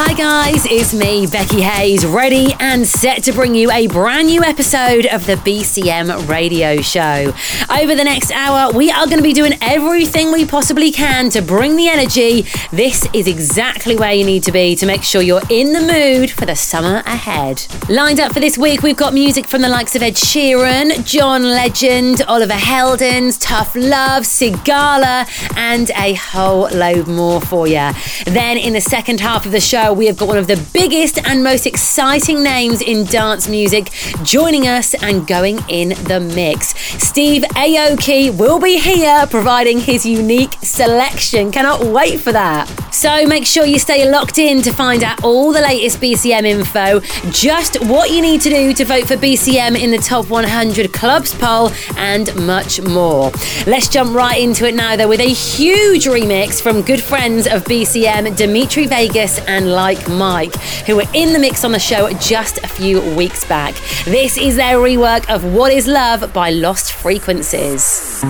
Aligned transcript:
Hi 0.00 0.12
guys, 0.12 0.64
it's 0.66 0.94
me, 0.94 1.26
Becky 1.26 1.60
Hayes, 1.60 2.06
ready 2.06 2.54
and 2.60 2.86
set 2.86 3.24
to 3.24 3.32
bring 3.32 3.56
you 3.56 3.68
a 3.72 3.88
brand 3.88 4.28
new 4.28 4.44
episode 4.44 5.06
of 5.06 5.26
the 5.26 5.34
BCM 5.34 6.28
radio 6.28 6.80
show. 6.80 7.34
Over 7.68 7.96
the 7.96 8.04
next 8.04 8.30
hour, 8.30 8.72
we 8.72 8.92
are 8.92 9.06
going 9.06 9.16
to 9.16 9.24
be 9.24 9.32
doing 9.32 9.54
everything 9.60 10.30
we 10.30 10.46
possibly 10.46 10.92
can 10.92 11.30
to 11.30 11.42
bring 11.42 11.74
the 11.74 11.88
energy. 11.88 12.42
This 12.70 13.08
is 13.12 13.26
exactly 13.26 13.96
where 13.96 14.12
you 14.12 14.24
need 14.24 14.44
to 14.44 14.52
be 14.52 14.76
to 14.76 14.86
make 14.86 15.02
sure 15.02 15.20
you're 15.20 15.42
in 15.50 15.72
the 15.72 15.80
mood 15.80 16.30
for 16.30 16.46
the 16.46 16.54
summer 16.54 16.98
ahead. 16.98 17.66
Lined 17.88 18.20
up 18.20 18.32
for 18.32 18.38
this 18.38 18.56
week, 18.56 18.84
we've 18.84 18.96
got 18.96 19.12
music 19.12 19.48
from 19.48 19.62
the 19.62 19.68
likes 19.68 19.96
of 19.96 20.02
Ed 20.04 20.14
Sheeran, 20.14 21.04
John 21.04 21.42
Legend, 21.42 22.22
Oliver 22.28 22.52
Heldens, 22.52 23.36
Tough 23.40 23.74
Love, 23.74 24.22
Sigala, 24.22 25.26
and 25.56 25.90
a 25.96 26.14
whole 26.14 26.68
load 26.68 27.08
more 27.08 27.40
for 27.40 27.66
you. 27.66 27.90
Then 28.26 28.58
in 28.58 28.74
the 28.74 28.80
second 28.80 29.18
half 29.18 29.44
of 29.44 29.50
the 29.50 29.60
show, 29.60 29.87
we 29.92 30.06
have 30.06 30.16
got 30.16 30.28
one 30.28 30.38
of 30.38 30.46
the 30.46 30.62
biggest 30.72 31.18
and 31.26 31.42
most 31.42 31.66
exciting 31.66 32.42
names 32.42 32.80
in 32.82 33.04
dance 33.04 33.48
music 33.48 33.90
joining 34.22 34.66
us 34.66 34.94
and 35.02 35.26
going 35.26 35.58
in 35.68 35.90
the 36.04 36.20
mix. 36.34 36.74
Steve 37.02 37.42
Aoki 37.54 38.36
will 38.36 38.58
be 38.58 38.78
here 38.78 39.26
providing 39.30 39.78
his 39.78 40.04
unique 40.04 40.54
selection. 40.62 41.50
Cannot 41.50 41.84
wait 41.84 42.20
for 42.20 42.32
that. 42.32 42.66
So 42.92 43.26
make 43.26 43.46
sure 43.46 43.64
you 43.64 43.78
stay 43.78 44.10
locked 44.10 44.38
in 44.38 44.62
to 44.62 44.72
find 44.72 45.04
out 45.04 45.22
all 45.22 45.52
the 45.52 45.60
latest 45.60 46.00
BCM 46.00 46.44
info, 46.44 47.00
just 47.30 47.80
what 47.86 48.10
you 48.10 48.20
need 48.20 48.40
to 48.40 48.50
do 48.50 48.72
to 48.72 48.84
vote 48.84 49.06
for 49.06 49.16
BCM 49.16 49.80
in 49.80 49.90
the 49.90 49.98
top 49.98 50.30
100 50.30 50.92
clubs 50.92 51.34
poll, 51.34 51.70
and 51.96 52.34
much 52.46 52.80
more. 52.80 53.30
Let's 53.66 53.88
jump 53.88 54.14
right 54.14 54.40
into 54.40 54.66
it 54.66 54.74
now, 54.74 54.96
though, 54.96 55.08
with 55.08 55.20
a 55.20 55.28
huge 55.28 56.06
remix 56.06 56.60
from 56.60 56.82
good 56.82 57.02
friends 57.02 57.46
of 57.46 57.64
BCM, 57.64 58.36
Dimitri 58.36 58.86
Vegas 58.86 59.38
and 59.40 59.72
Like 59.84 60.08
Mike, 60.08 60.56
who 60.86 60.96
were 60.96 61.10
in 61.14 61.32
the 61.32 61.38
mix 61.38 61.64
on 61.64 61.70
the 61.70 61.78
show 61.78 62.10
just 62.14 62.58
a 62.58 62.66
few 62.66 63.00
weeks 63.14 63.44
back. 63.44 63.76
This 64.06 64.36
is 64.36 64.56
their 64.56 64.78
rework 64.78 65.30
of 65.32 65.44
What 65.54 65.72
Is 65.72 65.86
Love 65.86 66.32
by 66.32 66.50
Lost 66.50 66.92
Frequencies. 66.94 68.20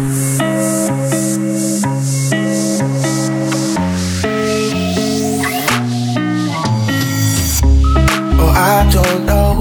Oh, 8.41 8.53
I 8.55 8.87
don't 8.93 9.25
know 9.25 9.55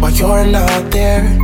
why 0.00 0.08
you're 0.08 0.46
not 0.46 0.90
there. 0.90 1.36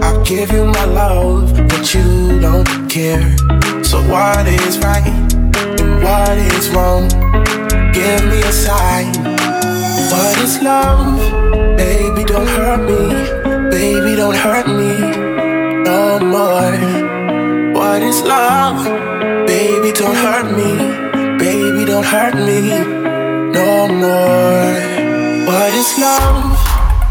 I'll 0.00 0.24
give 0.24 0.52
you 0.52 0.64
my 0.64 0.84
love, 0.84 1.52
but 1.68 1.92
you 1.92 2.38
don't 2.40 2.88
care. 2.88 3.36
So, 3.82 4.00
what 4.08 4.46
is 4.46 4.78
right 4.78 5.04
and 5.80 6.04
what 6.04 6.38
is 6.38 6.70
wrong? 6.70 7.43
Give 7.94 8.24
me 8.26 8.40
a 8.42 8.50
sign. 8.50 9.12
What 10.10 10.36
is 10.42 10.60
love? 10.60 11.16
Baby, 11.76 12.24
don't 12.24 12.48
hurt 12.48 12.82
me. 12.90 13.70
Baby, 13.70 14.16
don't 14.16 14.34
hurt 14.34 14.66
me 14.66 14.98
no 15.84 16.18
more. 16.18 16.74
What 17.72 18.02
is 18.02 18.20
love? 18.22 18.84
Baby, 19.46 19.92
don't 19.92 20.16
hurt 20.16 20.46
me. 20.58 20.70
Baby, 21.38 21.84
don't 21.84 22.04
hurt 22.04 22.34
me 22.34 22.60
no 23.54 23.86
more. 24.02 24.74
What 25.46 25.72
is 25.74 25.96
love? 25.96 26.50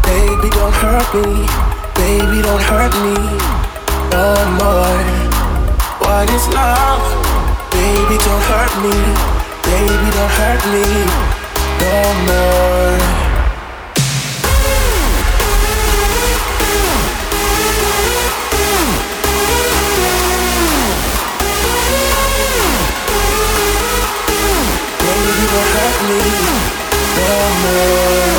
Baby, 0.04 0.50
don't 0.50 0.74
hurt 0.84 1.08
me. 1.14 1.48
Baby, 1.96 2.42
don't 2.42 2.60
hurt 2.60 2.92
me 3.04 3.16
no 4.12 4.26
more. 4.60 5.00
What 6.04 6.28
is 6.28 6.46
love? 6.48 7.04
Baby, 7.72 8.16
don't 8.26 8.44
hurt 8.52 8.74
me. 8.84 9.33
Baby, 9.74 9.90
don't 9.90 10.30
hurt 10.30 10.62
me 10.72 10.84
no 11.82 11.96
more. 12.26 12.94
Baby, 25.02 25.44
don't 25.50 25.70
hurt 25.74 25.98
me 26.08 26.20
no 27.16 28.33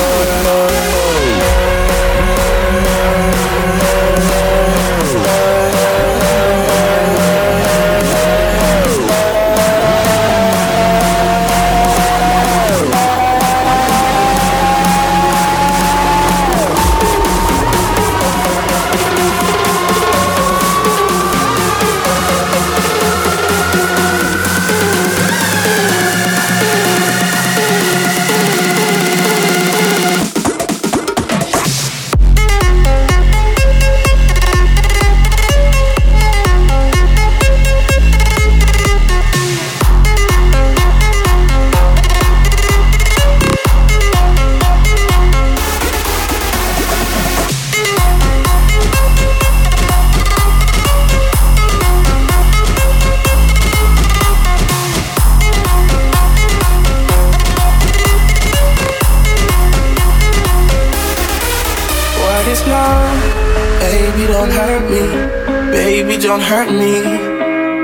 don't 64.46 64.54
hurt 64.54 64.90
me. 64.92 65.72
Baby, 65.72 66.18
don't 66.22 66.42
hurt 66.42 66.72
me 66.72 67.02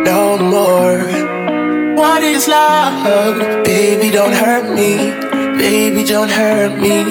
no 0.03 0.37
more. 0.37 0.99
What 1.95 2.21
is 2.23 2.47
love? 2.47 3.65
Baby, 3.65 4.11
don't 4.11 4.33
hurt 4.33 4.69
me. 4.75 4.91
Baby, 5.57 6.03
don't 6.03 6.29
hurt 6.29 6.77
me 6.77 7.03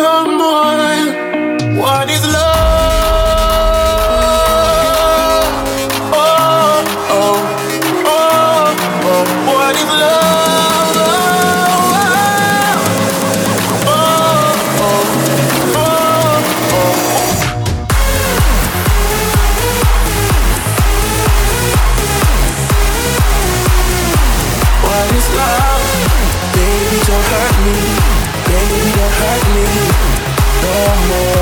no 0.00 0.12
more. 0.42 1.80
What 1.82 2.08
is 2.10 2.24
love? 2.24 2.57
The 30.78 31.37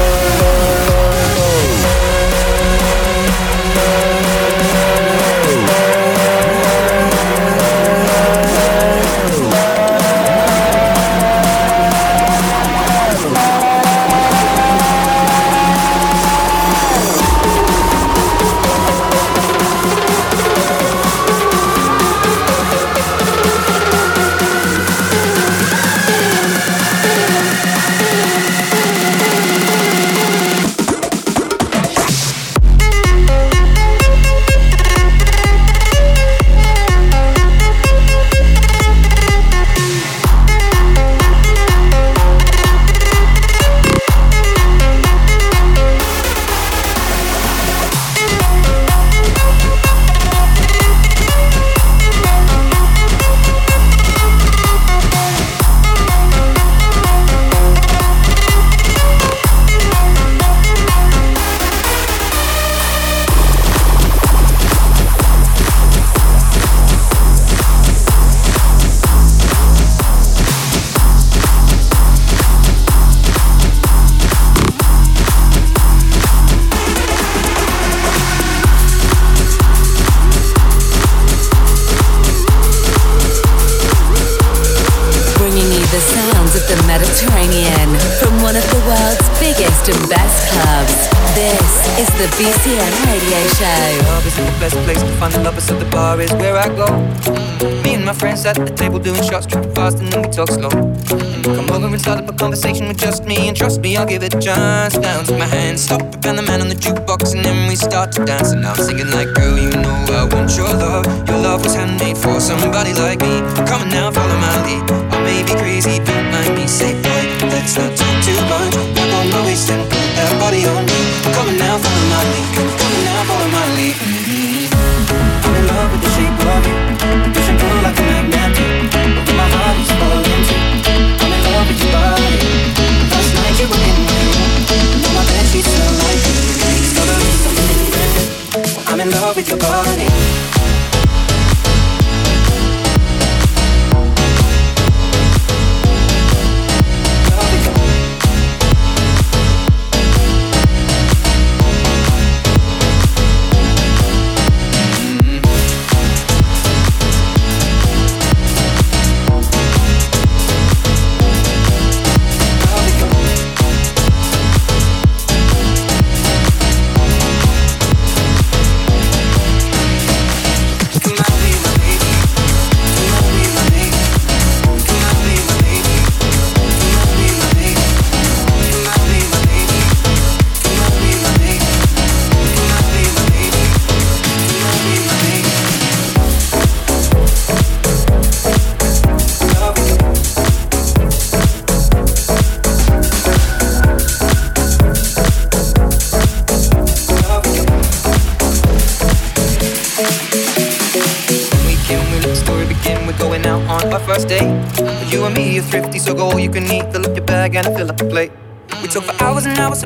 Show. 93.56 93.64
Love 93.64 94.26
isn't 94.26 94.44
the 94.44 94.60
best 94.60 94.76
place 94.84 95.00
to 95.00 95.08
find 95.16 95.32
the 95.32 95.40
lovers, 95.40 95.64
so 95.64 95.78
the 95.78 95.86
bar 95.86 96.20
is 96.20 96.30
where 96.34 96.58
I 96.58 96.68
go. 96.68 96.84
Mm. 96.84 97.84
Me 97.84 97.94
and 97.94 98.04
my 98.04 98.12
friends 98.12 98.44
at 98.44 98.56
the 98.56 98.68
table 98.68 98.98
doing 98.98 99.22
shots, 99.22 99.46
tripping 99.46 99.74
fast, 99.74 99.98
and 99.98 100.12
then 100.12 100.20
we 100.20 100.28
talk 100.28 100.50
slow. 100.50 100.68
Mm. 100.68 101.56
Come 101.56 101.70
over 101.72 101.86
and 101.86 101.98
start 101.98 102.18
up 102.20 102.28
a 102.28 102.34
conversation 102.34 102.86
with 102.86 102.98
just 102.98 103.24
me, 103.24 103.48
and 103.48 103.56
trust 103.56 103.80
me, 103.80 103.96
I'll 103.96 104.04
give 104.04 104.22
it 104.22 104.34
a 104.34 104.40
chance. 104.40 104.98
Down 104.98 105.24
to 105.24 105.38
my 105.38 105.46
hands, 105.46 105.84
stop 105.84 106.02
it, 106.02 106.26
and 106.26 106.36
the 106.36 106.42
man 106.42 106.60
on 106.60 106.68
the 106.68 106.74
jukebox, 106.74 107.32
and 107.34 107.42
then 107.42 107.66
we 107.66 107.76
start 107.76 108.12
to 108.12 108.26
dance. 108.26 108.52
And 108.52 108.66
I'm 108.66 108.76
singing 108.76 109.10
like, 109.10 109.32
girl, 109.32 109.56
you 109.56 109.70
know 109.70 110.04
I 110.12 110.28
want 110.34 110.54
your 110.54 110.68
love. 110.68 111.06
Your 111.26 111.38
love 111.40 111.64
was 111.64 111.74
handmade 111.74 112.18
for 112.18 112.38
somebody 112.40 112.92
like 112.92 113.20
me. 113.22 113.40
Come 113.64 113.80
on 113.80 113.88
now, 113.88 114.10
follow 114.12 114.36
my 114.36 114.52
lead. 114.68 114.84
I 115.16 115.24
may 115.24 115.40
be 115.48 115.56
crazy, 115.56 115.96
don't 116.04 116.28
mind 116.28 116.52
me. 116.60 116.66
Say, 116.66 116.92
boy, 117.00 117.24
let's 117.48 117.72
not 117.78 117.96
talk 117.96 118.16
too 118.20 118.36
much. 118.52 118.76
Grab 118.92 119.16
on 119.16 119.30
my 119.32 119.40
waist 119.48 119.70
and 119.70 119.80
put 119.88 120.08
that 120.20 120.28
body 120.44 120.68
on 120.68 120.84
me. 120.84 121.00
Come 121.32 121.48
on 121.48 121.56
now, 121.56 121.78
follow 121.80 122.04
my 122.12 122.20
lead. 122.36 122.75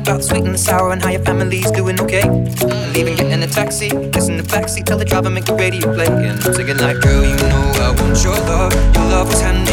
About 0.01 0.23
sweet 0.23 0.43
and 0.43 0.59
sour 0.59 0.91
and 0.91 1.01
how 1.01 1.09
your 1.09 1.23
family's 1.23 1.69
doing 1.71 1.99
okay. 2.01 2.27
And 2.27 2.93
leaving, 2.93 3.15
getting 3.15 3.43
a 3.43 3.47
taxi, 3.47 3.89
kissing 4.11 4.37
the 4.37 4.43
backseat, 4.43 4.85
tell 4.85 4.97
the 4.97 5.05
driver 5.05 5.29
make 5.29 5.45
the 5.45 5.53
radio 5.55 5.93
play. 5.93 6.07
And 6.07 6.41
singing 6.41 6.77
like, 6.77 6.99
girl, 6.99 7.23
you 7.23 7.35
know 7.37 7.71
I 7.85 7.89
want 7.99 8.23
your 8.23 8.35
love. 8.51 8.73
Your 8.95 9.05
love 9.13 9.27
was 9.27 9.41
handmade 9.41 9.70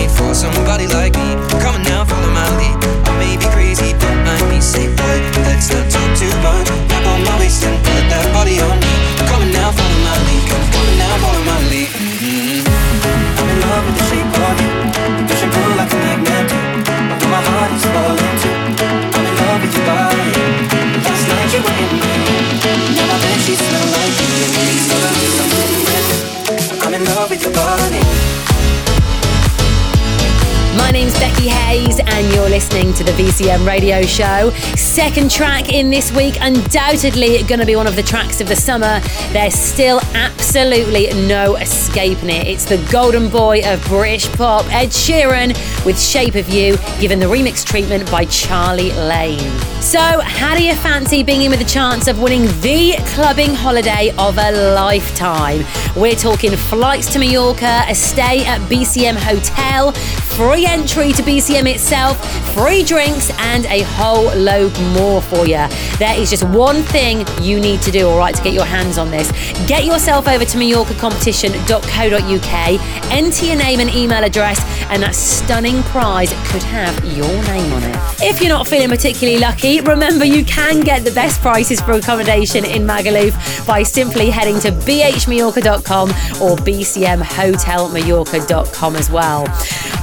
to 32.98 33.04
the 33.04 33.12
BCM 33.12 33.64
radio 33.64 34.02
show. 34.02 34.50
Second 34.74 35.30
track 35.30 35.72
in 35.72 35.88
this 35.88 36.10
week, 36.10 36.34
undoubtedly 36.40 37.40
going 37.44 37.60
to 37.60 37.66
be 37.66 37.76
one 37.76 37.86
of 37.86 37.94
the 37.94 38.02
tracks 38.02 38.40
of 38.40 38.48
the 38.48 38.56
summer. 38.56 38.98
There's 39.30 39.54
still 39.54 40.00
absolutely 40.14 41.06
no 41.28 41.54
escaping 41.54 42.28
it. 42.28 42.48
It's 42.48 42.64
the 42.64 42.84
golden 42.90 43.28
boy 43.28 43.60
of 43.64 43.80
British 43.84 44.26
pop, 44.32 44.66
Ed 44.72 44.88
Sheeran, 44.88 45.54
with 45.86 46.00
Shape 46.00 46.34
of 46.34 46.48
You, 46.48 46.76
given 47.00 47.20
the 47.20 47.26
remix 47.26 47.64
treatment 47.64 48.10
by 48.10 48.24
Charlie 48.24 48.90
Lane. 48.90 49.38
So, 49.80 50.00
how 50.00 50.56
do 50.56 50.64
you 50.64 50.74
fancy 50.74 51.22
being 51.22 51.42
in 51.42 51.50
with 51.52 51.60
a 51.60 51.64
chance 51.64 52.08
of 52.08 52.20
winning 52.20 52.46
the 52.62 52.96
clubbing 53.14 53.54
holiday 53.54 54.12
of 54.18 54.36
a 54.38 54.74
lifetime? 54.74 55.64
We're 55.94 56.16
talking 56.16 56.50
flights 56.56 57.12
to 57.12 57.20
Mallorca, 57.20 57.84
a 57.86 57.94
stay 57.94 58.44
at 58.44 58.60
BCM 58.62 59.14
Hotel, 59.14 59.92
free 60.38 60.64
entry 60.66 61.10
to 61.10 61.22
BCM 61.24 61.66
itself, 61.66 62.16
free 62.54 62.84
drinks, 62.84 63.32
and 63.40 63.66
a 63.66 63.82
whole 63.82 64.32
load 64.36 64.72
more 64.92 65.20
for 65.20 65.48
you. 65.48 65.66
There 65.98 66.16
is 66.16 66.30
just 66.30 66.44
one 66.44 66.84
thing 66.84 67.26
you 67.42 67.58
need 67.58 67.82
to 67.82 67.90
do, 67.90 68.08
all 68.08 68.16
right, 68.16 68.36
to 68.36 68.42
get 68.44 68.52
your 68.52 68.64
hands 68.64 68.98
on 68.98 69.10
this. 69.10 69.32
Get 69.66 69.84
yourself 69.84 70.28
over 70.28 70.44
to 70.44 70.56
MallorcaCompetition.co.uk, 70.56 72.80
enter 73.10 73.46
your 73.46 73.56
name 73.56 73.80
and 73.80 73.90
email 73.90 74.22
address, 74.22 74.60
and 74.90 75.02
that 75.02 75.14
stunning 75.14 75.82
prize 75.84 76.30
could 76.50 76.62
have 76.62 76.94
your 77.16 77.28
name 77.44 77.72
on 77.72 77.82
it. 77.82 77.96
If 78.20 78.40
you're 78.40 78.48
not 78.48 78.66
feeling 78.66 78.88
particularly 78.88 79.38
lucky, 79.38 79.80
remember 79.80 80.24
you 80.24 80.44
can 80.44 80.80
get 80.80 81.04
the 81.04 81.12
best 81.12 81.40
prices 81.40 81.80
for 81.80 81.92
accommodation 81.92 82.64
in 82.64 82.82
Magaluf 82.82 83.66
by 83.66 83.82
simply 83.82 84.30
heading 84.30 84.58
to 84.60 84.70
bhmallorca.com 84.70 86.10
or 86.40 86.56
bcmhotelmallorca.com 86.56 88.96
as 88.96 89.10
well. 89.10 89.46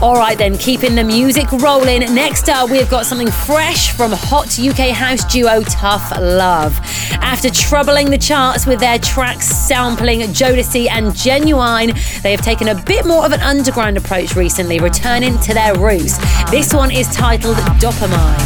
All 0.02 0.16
right, 0.16 0.38
then, 0.38 0.58
keeping 0.58 0.94
the 0.94 1.06
music 1.06 1.50
rolling. 1.54 2.02
Next 2.14 2.50
up, 2.50 2.70
we've 2.70 2.90
got 2.90 3.06
something 3.06 3.32
fresh 3.32 3.94
from 3.94 4.12
hot 4.12 4.60
UK 4.60 4.90
house 4.90 5.24
duo 5.32 5.62
Tough 5.62 6.12
Love. 6.20 6.78
After 7.22 7.50
troubling 7.50 8.10
the 8.10 8.18
charts 8.18 8.66
with 8.66 8.82
their 8.82 9.00
tracks 9.00 9.48
sampling 9.48 10.20
Jodeci 10.20 10.90
and 10.90 11.08
Ginuwine, 11.08 11.94
they 12.22 12.32
have 12.32 12.42
taken 12.42 12.68
a 12.68 12.76
bit 12.84 13.06
more 13.06 13.26
of 13.26 13.32
an 13.32 13.40
underground 13.40 13.96
approach 13.98 14.36
recently, 14.36 14.75
returning 14.80 15.38
to 15.40 15.54
their 15.54 15.76
roots. 15.78 16.18
This 16.50 16.74
one 16.74 16.92
is 16.92 17.08
titled 17.08 17.58
Dopamine. 17.80 18.40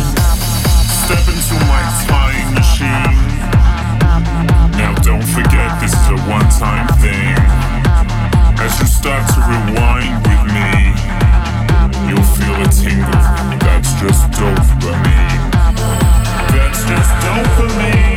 Step 1.06 1.26
into 1.28 1.56
my 1.66 1.80
machine. 2.54 3.16
Now, 4.78 4.94
don't 5.02 5.24
forget, 5.24 5.70
this 5.82 5.94
is 5.94 6.08
a 6.10 6.18
one 6.30 6.48
time 6.60 6.88
thing. 7.00 7.36
As 8.60 8.80
you 8.80 8.88
start 8.88 9.24
to 9.34 9.40
rewind 9.50 10.16
with 10.28 10.44
me, 10.56 10.72
you'll 12.08 12.30
feel 12.38 12.56
a 12.62 12.68
tingle. 12.70 13.22
That's 13.64 13.92
just 14.02 14.30
dopamine. 14.32 15.52
That's 16.54 16.84
just 16.84 17.12
dopamine. 17.24 18.00
don't 18.00 18.09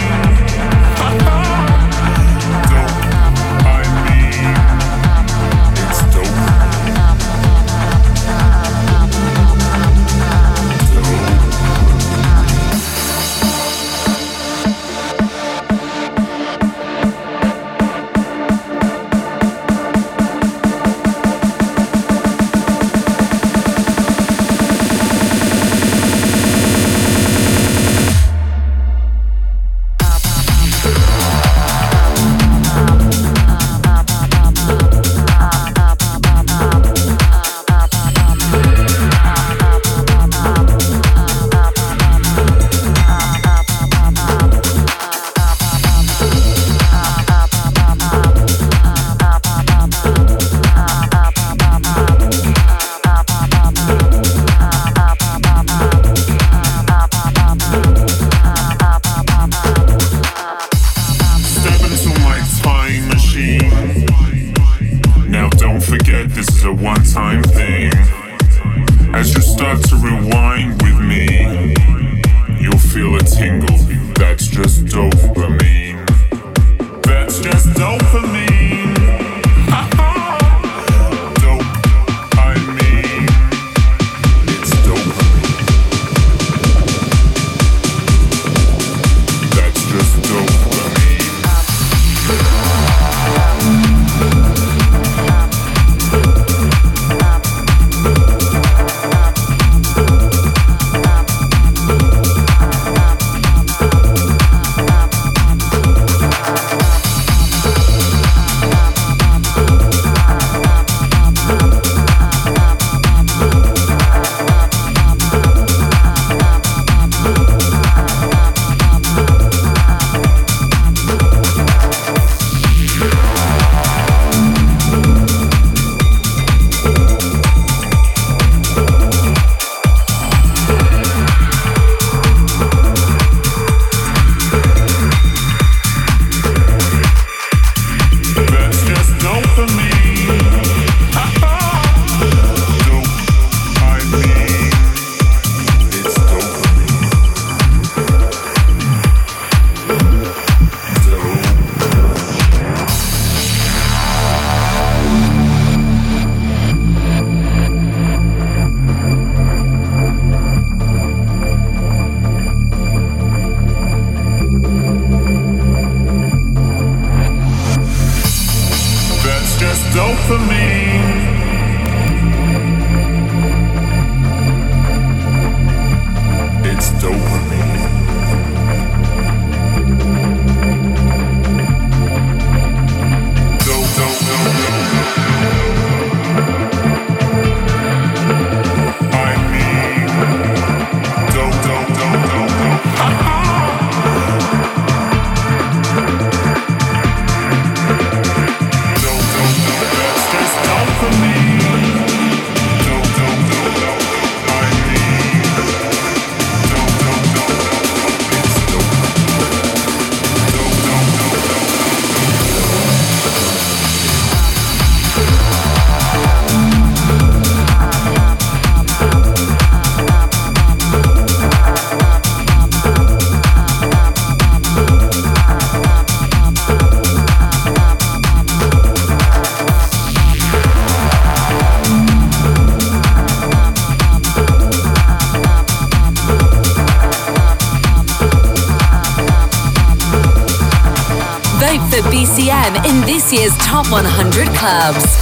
100 243.93 244.49
Clubs. 244.55 245.22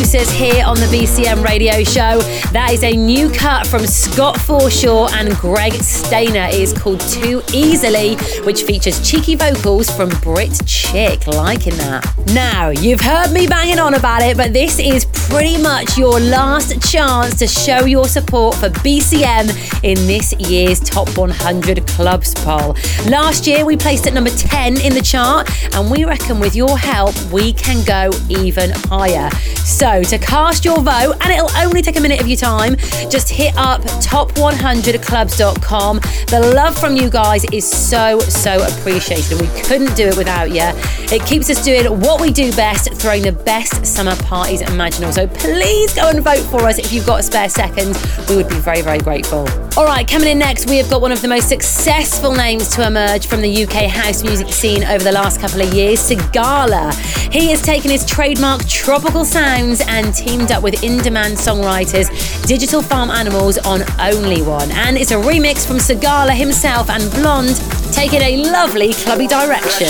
Producers 0.00 0.30
here 0.30 0.64
on 0.64 0.76
the 0.76 0.86
BCM 0.86 1.44
radio 1.44 1.84
show. 1.84 2.20
That 2.52 2.70
is 2.72 2.82
a 2.84 2.96
new 2.96 3.30
cut 3.30 3.66
from 3.66 3.86
Scott 3.86 4.36
Forshaw 4.36 5.12
and 5.12 5.34
Greg 5.36 5.74
Stainer. 5.74 6.46
It 6.46 6.54
is 6.54 6.72
called 6.72 7.00
Too 7.00 7.42
Easily, 7.52 8.14
which 8.44 8.62
features 8.62 9.06
cheeky 9.06 9.34
vocals 9.34 9.90
from 9.90 10.08
Brit 10.22 10.58
Chick. 10.64 11.26
Liking 11.26 11.76
that. 11.76 12.10
Now, 12.32 12.70
you've 12.70 13.02
heard 13.02 13.30
me 13.30 13.46
banging 13.46 13.78
on 13.78 13.92
about 13.92 14.22
it, 14.22 14.38
but 14.38 14.54
this 14.54 14.78
is 14.78 15.04
pretty 15.04 15.62
much 15.62 15.98
your 15.98 16.18
last 16.18 16.80
chance 16.90 17.38
to 17.38 17.46
show 17.46 17.84
your 17.84 18.06
support 18.06 18.56
for 18.56 18.70
BCM 18.70 19.50
in 19.84 19.96
this 20.06 20.32
year's 20.40 20.80
Top 20.80 21.14
100 21.18 21.86
Clubs 21.86 22.34
poll. 22.36 22.74
Last 23.06 23.46
year, 23.46 23.66
we 23.66 23.76
placed 23.76 24.06
at 24.06 24.14
number 24.14 24.30
10 24.30 24.80
in 24.80 24.94
the 24.94 25.02
chart, 25.02 25.50
and 25.74 25.90
we 25.90 26.04
reckon 26.06 26.40
with 26.40 26.56
your 26.56 26.78
help, 26.78 27.14
we 27.30 27.52
can 27.52 27.84
go 27.84 28.10
even 28.30 28.70
higher. 28.88 29.30
So, 29.64 29.89
to 29.98 30.18
cast 30.18 30.64
your 30.64 30.80
vote, 30.80 31.16
and 31.20 31.32
it'll 31.32 31.50
only 31.56 31.82
take 31.82 31.96
a 31.96 32.00
minute 32.00 32.20
of 32.20 32.28
your 32.28 32.36
time, 32.36 32.76
just 33.10 33.28
hit 33.28 33.52
up 33.56 33.82
top100clubs.com. 33.82 36.00
The 36.28 36.52
love 36.54 36.78
from 36.78 36.94
you 36.96 37.10
guys 37.10 37.44
is 37.46 37.68
so, 37.68 38.20
so 38.20 38.64
appreciated, 38.66 39.32
and 39.32 39.40
we 39.40 39.48
couldn't 39.62 39.96
do 39.96 40.06
it 40.06 40.16
without 40.16 40.50
you. 40.50 40.70
It 41.12 41.26
keeps 41.26 41.50
us 41.50 41.64
doing 41.64 41.86
what 42.00 42.20
we 42.20 42.30
do 42.30 42.52
best, 42.52 42.92
throwing 42.94 43.22
the 43.22 43.32
best 43.32 43.84
summer 43.84 44.14
parties 44.16 44.60
imaginable. 44.62 45.12
So, 45.12 45.26
please 45.26 45.92
go 45.94 46.08
and 46.08 46.22
vote 46.22 46.44
for 46.50 46.68
us 46.68 46.78
if 46.78 46.92
you've 46.92 47.06
got 47.06 47.18
a 47.20 47.22
spare 47.22 47.48
second. 47.48 47.96
We 48.28 48.36
would 48.36 48.48
be 48.48 48.56
very, 48.56 48.82
very 48.82 48.98
grateful. 48.98 49.48
All 49.76 49.84
right, 49.84 50.06
coming 50.06 50.28
in 50.28 50.38
next, 50.38 50.68
we 50.68 50.76
have 50.78 50.90
got 50.90 51.00
one 51.00 51.12
of 51.12 51.22
the 51.22 51.28
most 51.28 51.48
successful 51.48 52.32
names 52.34 52.68
to 52.74 52.86
emerge 52.86 53.28
from 53.28 53.40
the 53.40 53.64
UK 53.64 53.84
house 53.84 54.22
music 54.22 54.48
scene 54.48 54.82
over 54.82 55.02
the 55.02 55.12
last 55.12 55.40
couple 55.40 55.60
of 55.60 55.72
years, 55.72 56.00
Sigala. 56.00 56.92
He 57.32 57.48
has 57.50 57.62
taken 57.62 57.90
his 57.90 58.04
trademark 58.04 58.66
tropical 58.66 59.24
sounds 59.24 59.80
and 59.86 60.12
teamed 60.12 60.50
up 60.50 60.62
with 60.64 60.82
in 60.82 60.98
demand 60.98 61.36
songwriters 61.36 62.10
Digital 62.46 62.82
Farm 62.82 63.10
Animals 63.10 63.58
on 63.58 63.82
Only 64.00 64.42
One. 64.42 64.70
And 64.72 64.98
it's 64.98 65.12
a 65.12 65.16
remix 65.16 65.64
from 65.64 65.76
Sigala 65.76 66.36
himself 66.36 66.90
and 66.90 67.08
Blonde, 67.12 67.56
taking 67.92 68.20
a 68.22 68.44
lovely 68.50 68.92
clubby 68.92 69.28
direction. 69.28 69.88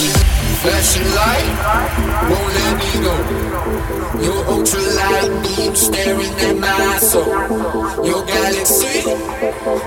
Flashing 0.60 1.08
light, 1.14 2.28
won't 2.30 2.54
let 2.54 2.76
me 2.76 3.02
go. 3.02 3.39
Ultralight 5.20 5.56
beam 5.56 5.74
staring 5.76 6.34
at 6.48 6.56
my 6.58 6.98
soul. 6.98 7.26
Your 8.04 8.24
galaxy, 8.24 9.04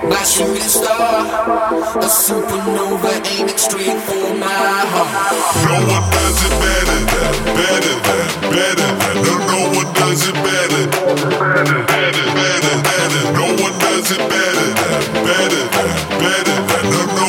my 0.07 0.23
shooting 0.23 0.61
star. 0.61 1.25
A 1.97 2.09
supernova 2.09 3.13
aiming 3.33 3.57
straight 3.57 3.99
for 4.05 4.33
my 4.37 4.85
heart. 4.93 5.09
No 5.65 5.75
one 5.89 6.05
does 6.11 6.37
it 6.45 6.53
better 6.61 6.99
than, 7.13 7.33
better 7.57 7.95
than, 8.05 8.27
better 8.51 8.91
than. 9.01 9.15
No, 9.25 9.33
no 9.49 9.61
one 9.77 9.93
does 9.93 10.21
it 10.27 10.35
better. 10.35 10.83
Better, 10.93 11.81
better, 11.85 12.25
better, 12.37 12.75
better. 12.83 13.23
No 13.33 13.45
one 13.63 13.75
does 13.79 14.11
it 14.11 14.23
better 14.29 14.67
than, 14.81 15.01
better 15.25 15.63
than, 15.73 15.93
better 16.21 16.57
than. 16.69 16.83
No, 16.93 17.01
no 17.17 17.22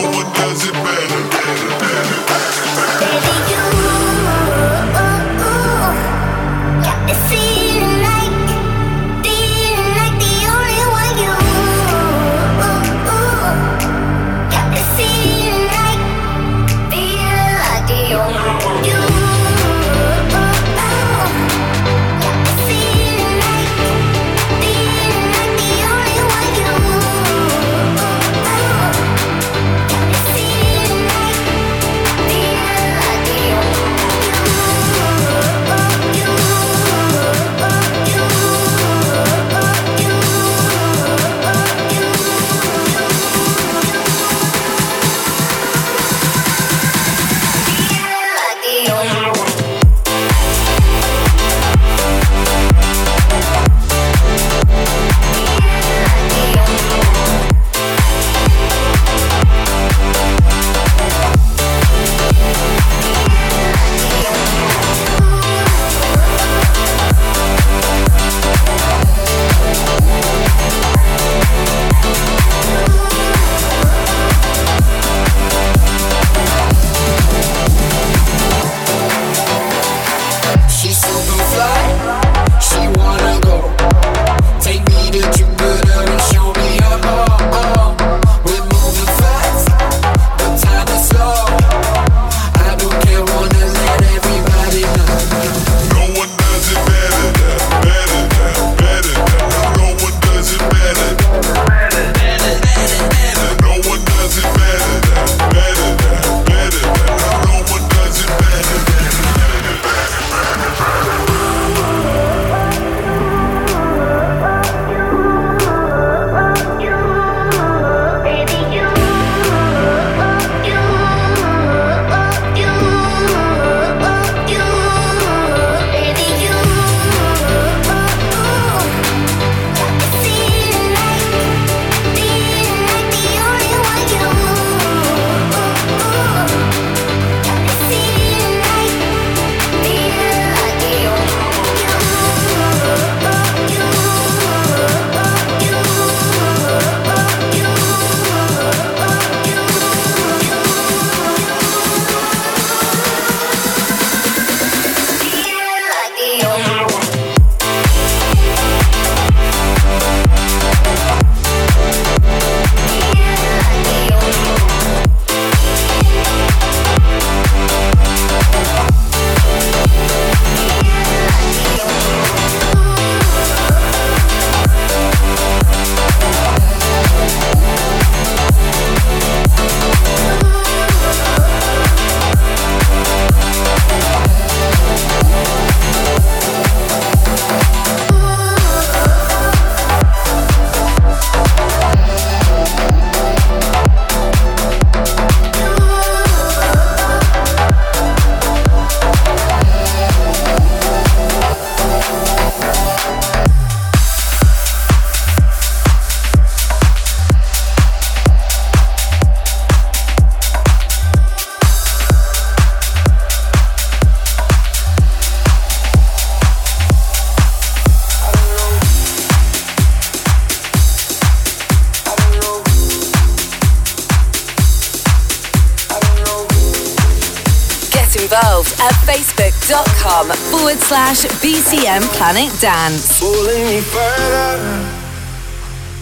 slash 230.94 231.24
BCM 231.42 232.02
Planet 232.16 232.52
Dance. 232.61 233.18
Pulling 233.18 233.64
me 233.66 233.80
further, 233.80 234.59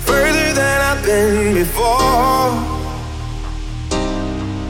further 0.04 0.52
than 0.52 0.78
I've 0.90 1.02
been 1.02 1.54
before. 1.54 2.52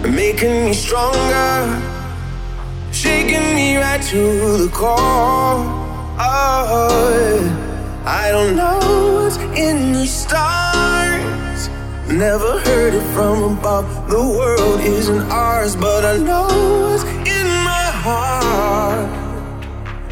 Making 0.09 0.67
me 0.67 0.75
stronger, 0.75 1.83
shaking 2.93 3.49
me 3.57 3.79
right 3.79 4.01
to 4.13 4.59
the 4.59 4.71
core. 4.73 5.59
Oh, 6.31 7.43
I 8.07 8.31
don't 8.31 8.55
know 8.55 8.79
what's 9.25 9.39
in 9.59 9.93
these 9.93 10.15
stars. 10.15 11.69
Never 12.07 12.61
heard 12.61 12.95
it 12.95 13.07
from 13.13 13.59
above. 13.59 13.87
The 14.09 14.23
world 14.23 14.81
isn't 14.83 15.33
ours, 15.33 15.75
but 15.75 16.05
I 16.05 16.17
know 16.19 16.47
what's 16.91 17.03
in 17.37 17.49
my 17.71 17.87
heart. 18.07 19.22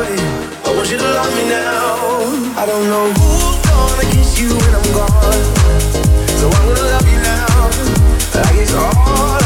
I 0.00 0.74
want 0.76 0.88
you 0.88 0.96
to 0.96 1.02
love 1.02 1.34
me 1.34 1.48
now. 1.48 2.22
I 2.56 2.64
don't 2.66 2.86
know 2.86 3.10
who's 3.18 3.58
gonna 3.66 4.04
kiss 4.12 4.38
you 4.38 4.50
when 4.50 4.74
I'm 4.76 4.92
gone. 4.94 5.42
So 6.38 6.46
I'm 6.46 6.68
gonna 6.68 6.86
love 6.94 7.08
you 7.10 7.18
now, 7.18 7.66
like 8.38 8.56
it's 8.62 8.74
all 8.74 9.37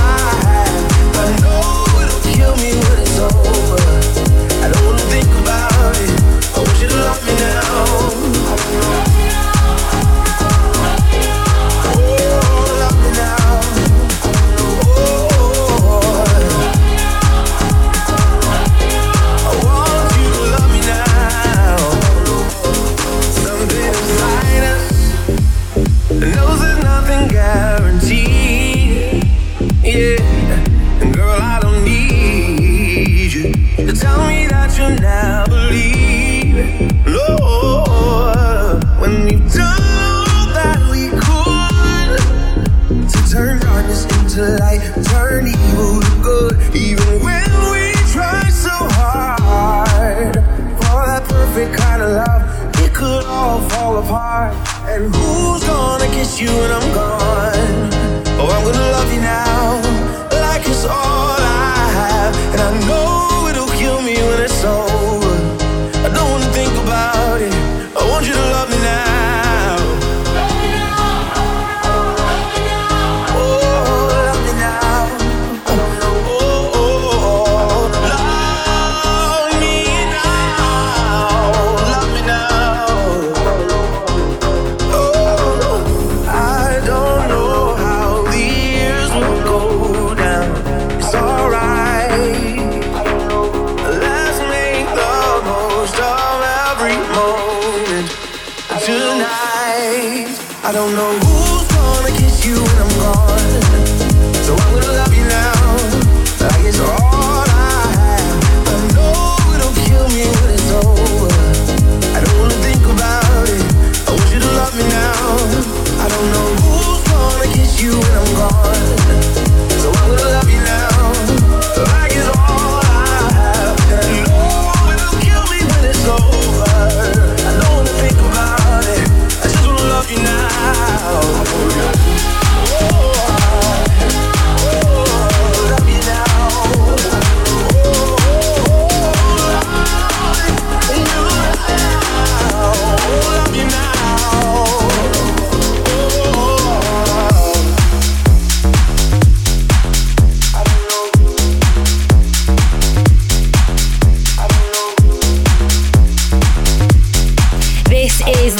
you 56.41 56.47
when 56.47 56.71
I'm 56.71 56.95
gone? 56.95 57.12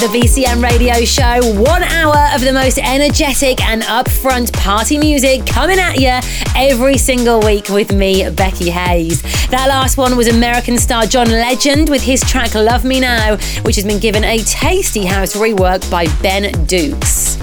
The 0.03 0.09
BCM 0.09 0.61
radio 0.61 1.05
show. 1.05 1.63
One 1.63 1.85
hour 1.85 2.35
of 2.35 2.41
the 2.41 2.53
most 2.53 2.77
energetic 2.79 3.63
and 3.63 3.83
upfront 3.83 4.53
party 4.53 4.99
music 4.99 5.47
coming 5.47 5.79
at 5.79 6.01
you 6.01 6.19
every 6.57 6.99
single 6.99 7.39
week 7.39 7.69
with 7.69 7.93
me, 7.93 8.29
Becky 8.31 8.69
Hayes. 8.69 9.23
That 9.51 9.67
last 9.69 9.99
one 9.99 10.17
was 10.17 10.27
American 10.27 10.77
star 10.77 11.07
John 11.07 11.31
Legend 11.31 11.89
with 11.89 12.03
his 12.03 12.21
track 12.23 12.57
Love 12.57 12.85
Me 12.85 12.99
Now, 12.99 13.37
which 13.63 13.77
has 13.77 13.85
been 13.85 14.01
given 14.01 14.25
a 14.25 14.39
tasty 14.39 15.05
house 15.05 15.37
rework 15.37 15.89
by 15.89 16.07
Ben 16.21 16.51
Dukes. 16.65 17.39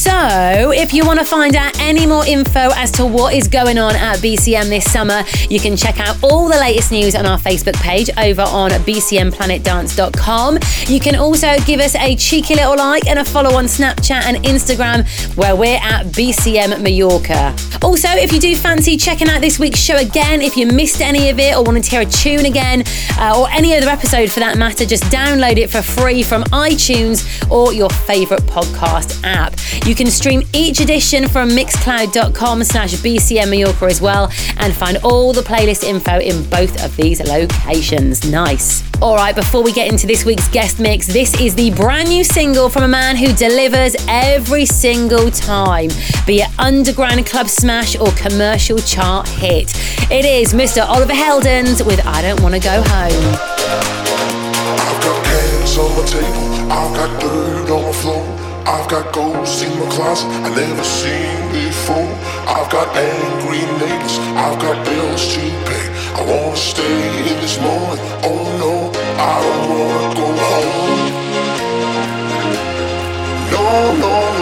So, 0.00 0.70
if 0.72 0.94
you 0.94 1.04
want 1.04 1.18
to 1.18 1.26
find 1.26 1.54
out 1.54 1.78
any 1.78 2.06
more 2.06 2.24
info 2.26 2.70
as 2.74 2.90
to 2.92 3.04
what 3.04 3.34
is 3.34 3.46
going 3.48 3.76
on 3.76 3.94
at 3.94 4.16
BCM 4.20 4.70
this 4.70 4.90
summer, 4.90 5.24
you 5.50 5.60
can 5.60 5.76
check 5.76 6.00
out 6.00 6.16
all 6.22 6.48
the 6.48 6.56
latest 6.56 6.90
news 6.90 7.14
on 7.14 7.26
our 7.26 7.36
Facebook 7.36 7.74
page 7.82 8.08
over 8.16 8.40
on 8.40 8.70
bcmplanetdance.com. 8.70 10.58
You 10.86 11.00
can 11.00 11.16
also 11.16 11.54
give 11.66 11.80
us 11.80 11.94
a 11.96 12.16
cheeky 12.16 12.54
little 12.54 12.78
like 12.78 13.06
and 13.08 13.18
a 13.18 13.24
follow 13.26 13.54
on 13.56 13.66
Snapchat 13.66 14.22
and 14.24 14.38
Instagram, 14.38 15.06
where 15.36 15.54
we're 15.54 15.78
at 15.82 16.06
BCM 16.06 16.80
Mallorca. 16.80 17.54
Also, 17.82 18.08
if 18.08 18.32
you 18.32 18.40
do 18.40 18.56
fancy 18.56 18.96
checking 18.96 19.28
out 19.28 19.42
this 19.42 19.58
week's 19.58 19.80
show 19.80 19.96
again, 19.96 20.40
if 20.40 20.56
you 20.56 20.66
missed 20.66 21.02
any 21.02 21.28
of 21.28 21.38
it 21.38 21.54
or 21.54 21.62
wanted 21.62 21.84
to 21.84 21.90
hear 21.90 22.00
a 22.00 22.06
tune 22.06 22.46
again, 22.46 22.84
uh, 23.18 23.38
or 23.38 23.50
any 23.50 23.76
other 23.76 23.88
episode 23.88 24.30
for 24.30 24.40
that 24.40 24.56
matter, 24.56 24.86
just 24.86 25.02
download 25.04 25.58
it 25.58 25.68
for 25.68 25.82
free 25.82 26.22
from 26.22 26.42
iTunes 26.44 27.50
or 27.50 27.74
your 27.74 27.90
favourite 27.90 28.42
podcast 28.44 29.20
app. 29.24 29.54
You 29.86 29.89
can 29.94 30.08
stream 30.08 30.42
each 30.52 30.80
edition 30.80 31.28
from 31.28 31.48
mixcloud.com 31.48 32.64
slash 32.64 32.94
BCM 32.94 33.50
as 33.88 34.00
well 34.00 34.30
and 34.58 34.74
find 34.74 34.98
all 34.98 35.32
the 35.32 35.40
playlist 35.40 35.84
info 35.84 36.18
in 36.18 36.42
both 36.50 36.84
of 36.84 36.94
these 36.96 37.20
locations. 37.20 38.30
Nice. 38.30 38.82
All 39.00 39.16
right, 39.16 39.34
before 39.34 39.62
we 39.62 39.72
get 39.72 39.90
into 39.90 40.06
this 40.06 40.24
week's 40.24 40.48
guest 40.48 40.78
mix, 40.78 41.06
this 41.06 41.38
is 41.40 41.54
the 41.54 41.70
brand 41.72 42.08
new 42.08 42.22
single 42.22 42.68
from 42.68 42.82
a 42.82 42.88
man 42.88 43.16
who 43.16 43.32
delivers 43.32 43.96
every 44.08 44.66
single 44.66 45.30
time, 45.30 45.88
be 46.26 46.42
it 46.42 46.50
underground 46.58 47.24
club 47.26 47.48
smash 47.48 47.96
or 47.96 48.10
commercial 48.12 48.78
chart 48.78 49.26
hit. 49.26 49.72
It 50.10 50.24
is 50.24 50.52
Mr. 50.52 50.86
Oliver 50.86 51.14
Heldens 51.14 51.84
with 51.84 52.04
I 52.06 52.20
Don't 52.22 52.42
Want 52.42 52.54
to 52.54 52.60
Go 52.60 52.82
Home. 52.82 53.36
I've 54.78 55.02
got 55.02 55.30
on 55.78 56.06
table, 56.06 56.72
I've 56.72 56.94
got 56.94 57.20
dirt 57.20 57.70
on 57.70 57.92
floor. 57.94 58.29
I've 58.66 58.88
got 58.88 59.12
ghosts 59.12 59.62
in 59.62 59.70
my 59.78 59.86
closet 59.90 60.28
I 60.44 60.48
never 60.54 60.84
seen 60.84 61.40
before. 61.52 62.10
I've 62.46 62.70
got 62.70 62.88
angry 62.96 63.62
neighbors, 63.80 64.18
I've 64.36 64.58
got 64.60 64.84
bills 64.84 65.34
to 65.34 65.40
pay. 65.68 65.86
I 66.18 66.22
wanna 66.22 66.56
stay 66.56 67.30
in 67.30 67.40
this 67.40 67.58
moment. 67.60 68.00
Oh 68.22 68.42
no, 68.62 68.74
I 69.18 69.34
don't 69.44 69.68
wanna 69.70 70.14
go 70.20 70.26
home. 70.44 71.10
No, 73.52 73.64
no, 74.02 74.12
no. 74.34 74.39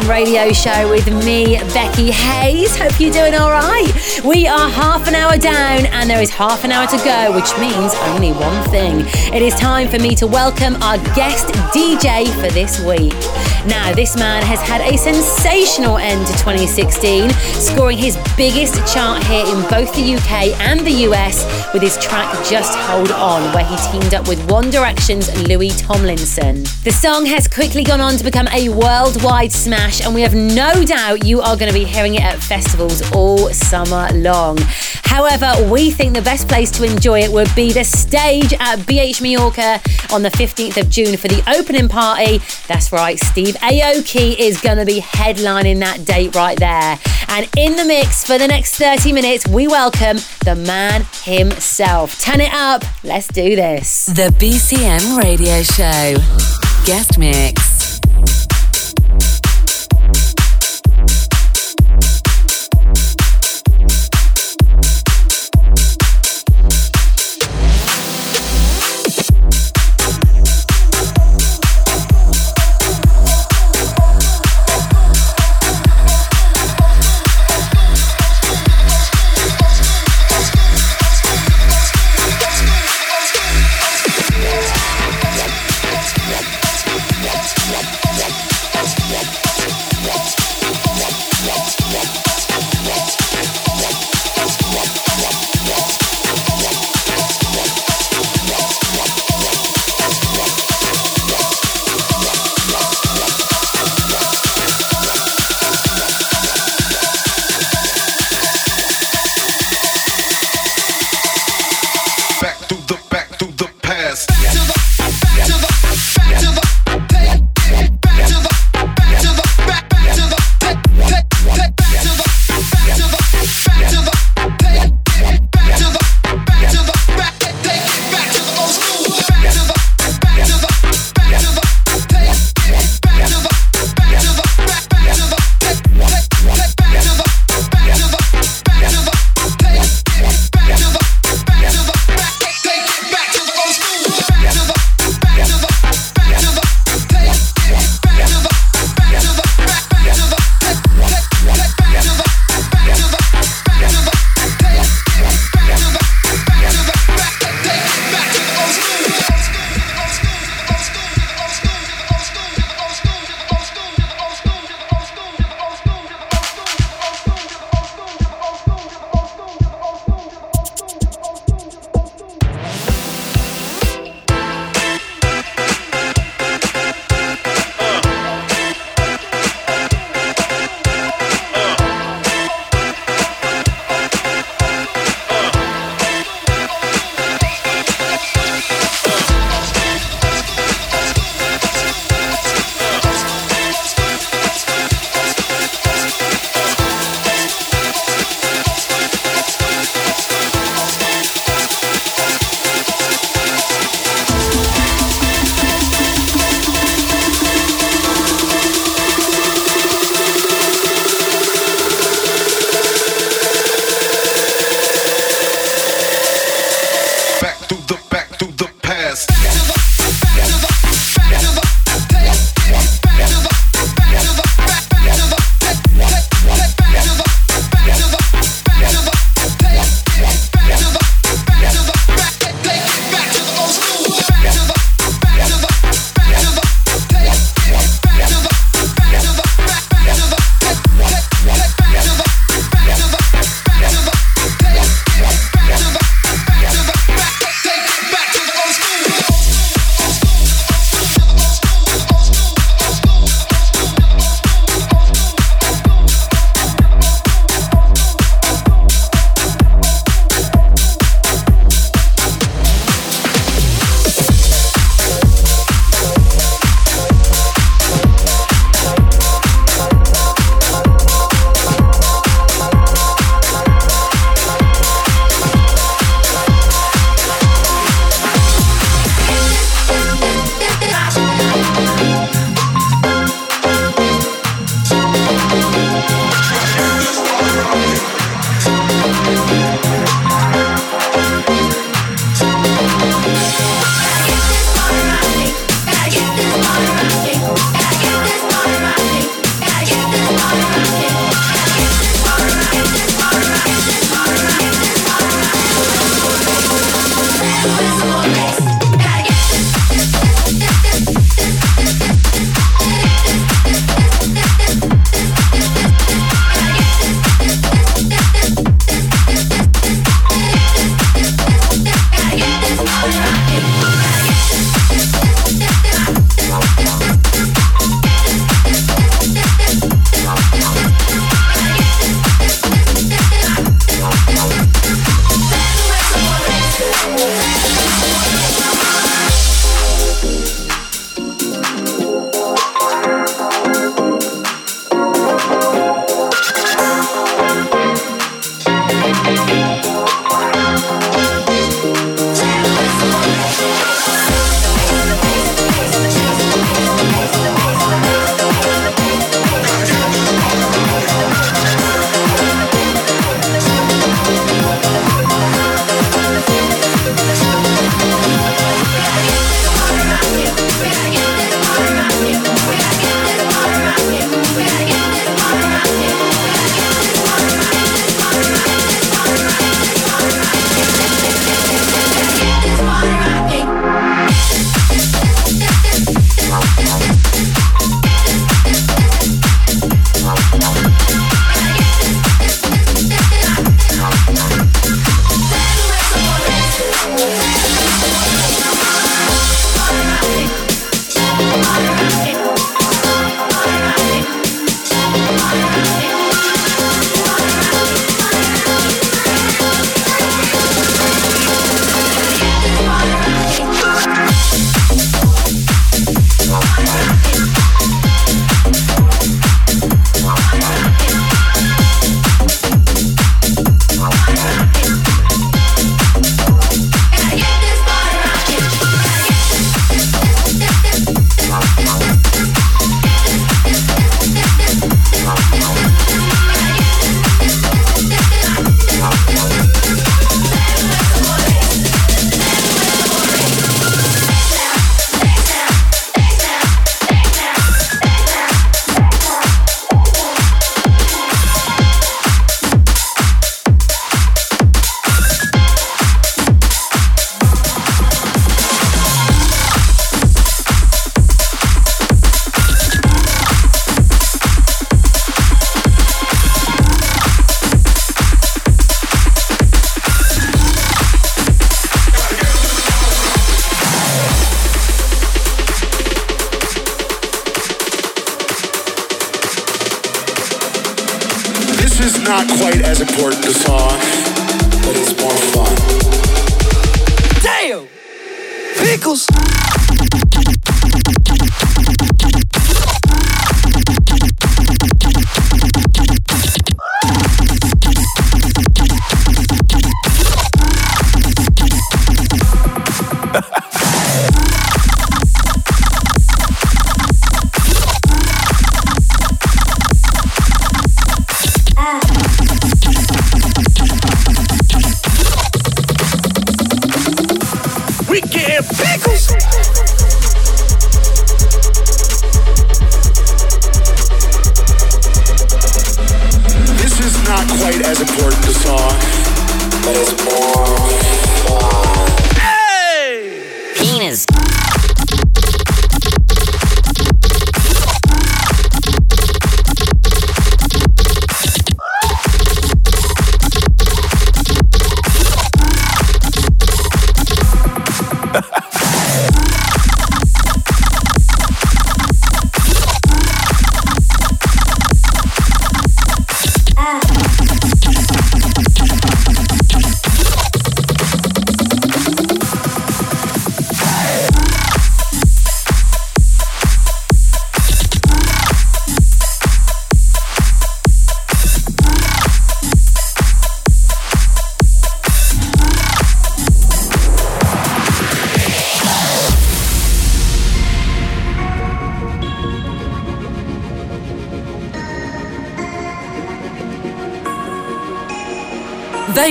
Radio 0.00 0.52
show 0.52 0.88
with 0.88 1.06
me, 1.24 1.58
Becky 1.74 2.10
Hayes. 2.10 2.76
Hope 2.76 2.98
you're 2.98 3.12
doing 3.12 3.34
all 3.34 3.50
right. 3.50 3.92
We 4.24 4.46
are 4.46 4.68
half 4.68 5.06
an 5.06 5.14
hour 5.14 5.36
down 5.36 5.86
and 5.86 6.08
there 6.08 6.20
is 6.20 6.30
half 6.30 6.64
an 6.64 6.72
hour 6.72 6.86
to 6.86 6.96
go, 6.98 7.34
which 7.34 7.50
means 7.58 7.94
only 8.06 8.32
one 8.32 8.68
thing. 8.70 9.00
It 9.34 9.42
is 9.42 9.54
time 9.54 9.88
for 9.88 9.98
me 9.98 10.14
to 10.16 10.26
welcome 10.26 10.74
our 10.82 10.98
guest 11.14 11.48
DJ 11.74 12.26
for 12.40 12.48
this 12.52 12.80
week. 12.80 13.12
Now, 13.66 13.92
this 13.92 14.16
man 14.16 14.42
has 14.42 14.60
had 14.60 14.80
a 14.80 14.98
sensational 14.98 15.96
end 15.98 16.26
to 16.26 16.32
2016, 16.32 17.30
scoring 17.30 17.96
his 17.96 18.18
biggest 18.36 18.74
chart 18.92 19.22
hit 19.24 19.46
in 19.46 19.62
both 19.70 19.94
the 19.94 20.16
UK 20.16 20.58
and 20.60 20.80
the 20.80 21.06
US 21.08 21.44
with 21.72 21.82
his 21.82 21.96
track 21.98 22.28
Just 22.44 22.76
Hold 22.76 23.12
On, 23.12 23.54
where 23.54 23.64
he 23.64 23.76
teamed 23.92 24.14
up 24.14 24.26
with 24.26 24.42
One 24.50 24.68
Direction's 24.70 25.30
Louis 25.46 25.70
Tomlinson. 25.80 26.64
The 26.82 26.90
song 26.90 27.24
has 27.26 27.46
quickly 27.46 27.84
gone 27.84 28.00
on 28.00 28.16
to 28.16 28.24
become 28.24 28.48
a 28.48 28.68
worldwide 28.68 29.52
smash, 29.52 29.91
and 30.00 30.14
we 30.14 30.22
have 30.22 30.34
no 30.34 30.84
doubt 30.84 31.24
you 31.24 31.40
are 31.40 31.56
going 31.56 31.70
to 31.70 31.78
be 31.78 31.84
hearing 31.84 32.14
it 32.14 32.22
at 32.22 32.38
festivals 32.38 33.02
all 33.12 33.50
summer 33.50 34.08
long. 34.14 34.58
However, 35.04 35.52
we 35.70 35.90
think 35.90 36.14
the 36.14 36.22
best 36.22 36.48
place 36.48 36.70
to 36.72 36.84
enjoy 36.84 37.20
it 37.20 37.30
would 37.30 37.54
be 37.54 37.72
the 37.72 37.84
stage 37.84 38.54
at 38.54 38.78
BH 38.80 39.20
Mallorca 39.20 39.80
on 40.12 40.22
the 40.22 40.30
15th 40.30 40.80
of 40.80 40.88
June 40.88 41.16
for 41.16 41.28
the 41.28 41.42
opening 41.58 41.88
party. 41.88 42.40
That's 42.68 42.92
right, 42.92 43.18
Steve 43.18 43.54
Aoki 43.56 44.38
is 44.38 44.60
going 44.60 44.78
to 44.78 44.86
be 44.86 45.00
headlining 45.00 45.80
that 45.80 46.04
date 46.04 46.34
right 46.34 46.58
there. 46.58 46.98
And 47.28 47.48
in 47.56 47.76
the 47.76 47.84
mix 47.84 48.24
for 48.24 48.38
the 48.38 48.48
next 48.48 48.76
30 48.76 49.12
minutes, 49.12 49.46
we 49.46 49.68
welcome 49.68 50.18
the 50.44 50.54
man 50.54 51.06
himself. 51.24 52.20
Turn 52.20 52.40
it 52.40 52.52
up. 52.52 52.84
Let's 53.04 53.26
do 53.28 53.56
this. 53.56 54.06
The 54.06 54.34
BCM 54.38 55.18
Radio 55.18 55.62
Show. 55.62 56.16
Guest 56.84 57.18
Mix. 57.18 57.71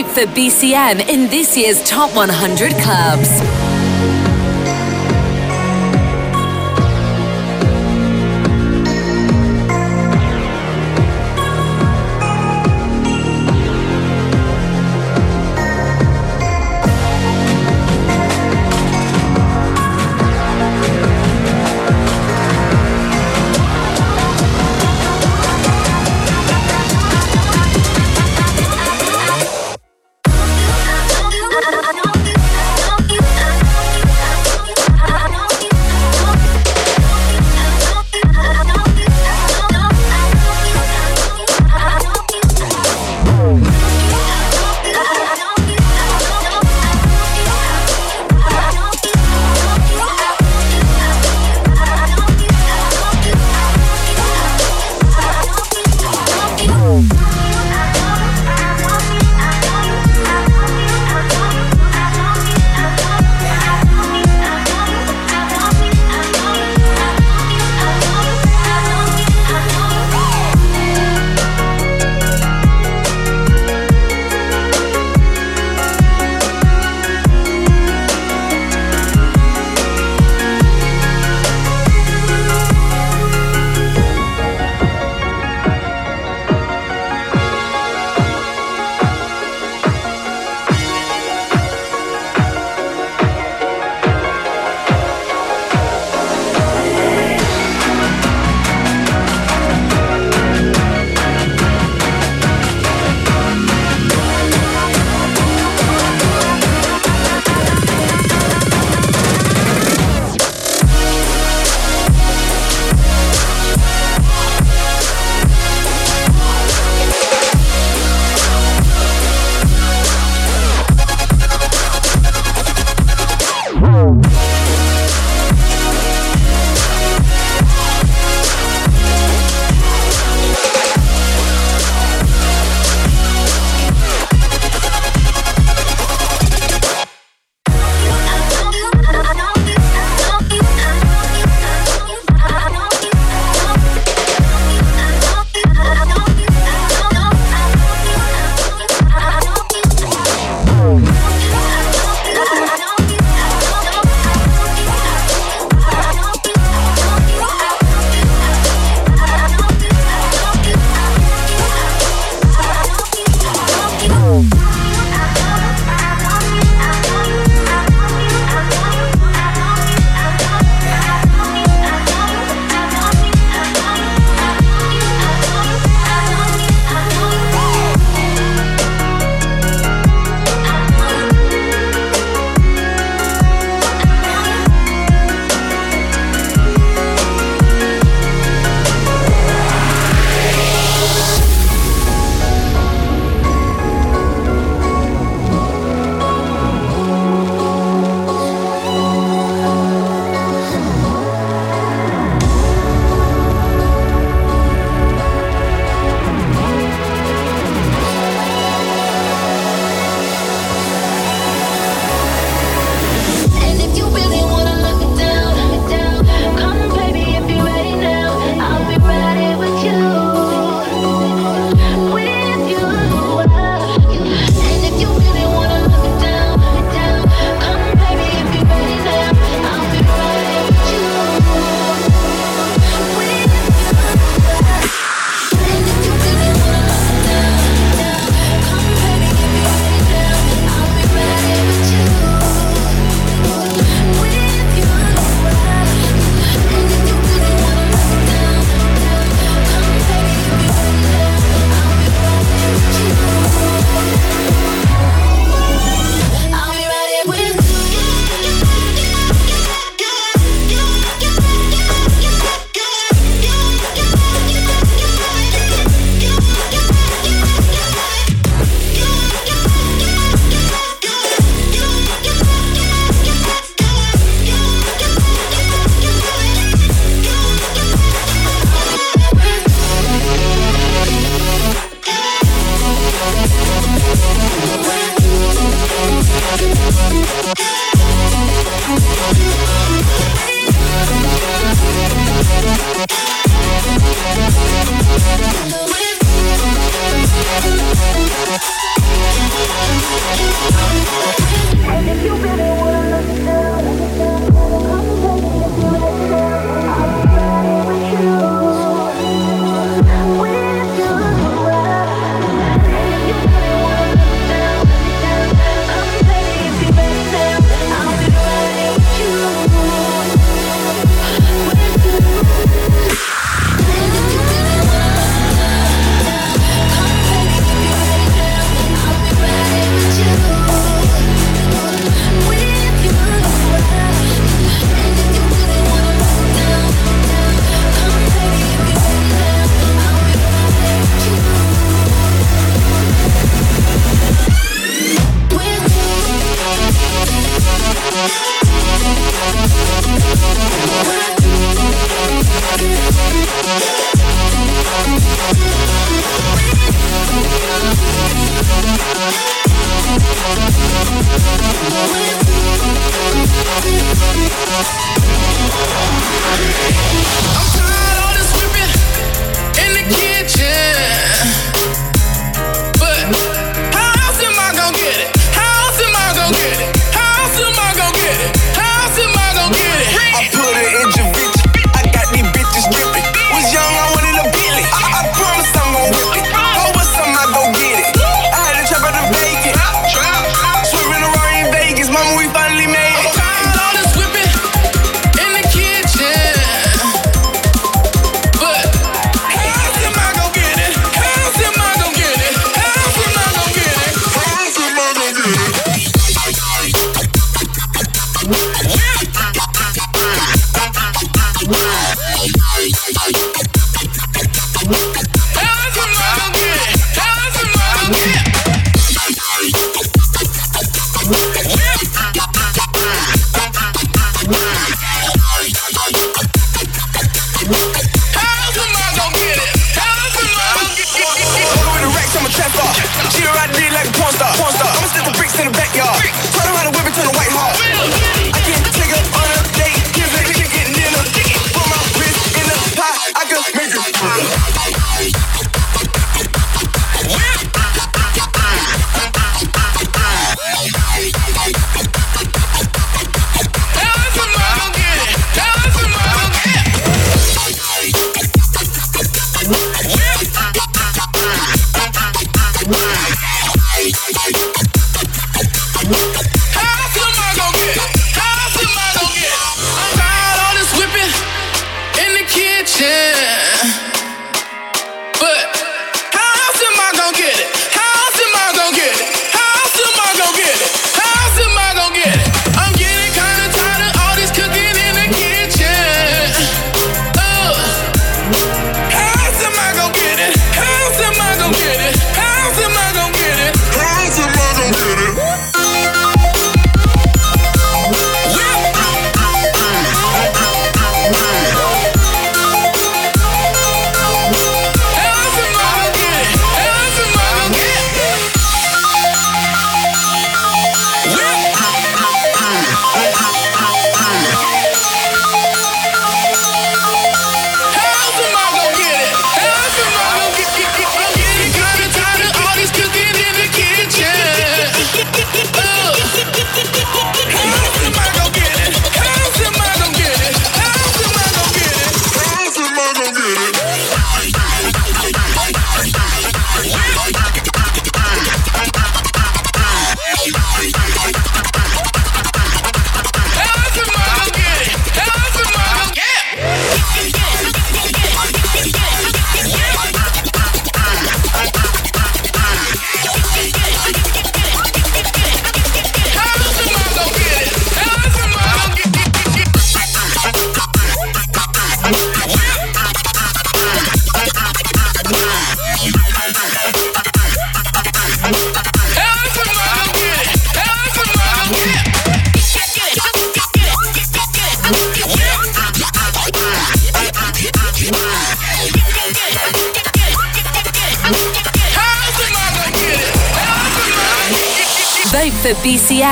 Vote 0.02 0.12
for 0.12 0.32
BCM 0.32 1.08
in 1.08 1.30
this 1.30 1.56
year's 1.56 1.84
Top 1.84 2.16
100 2.16 2.72
Clubs. 2.72 3.61